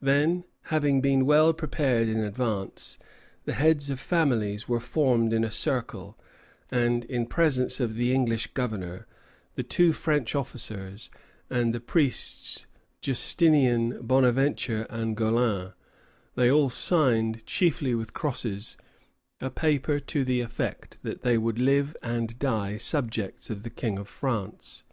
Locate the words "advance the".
2.20-3.52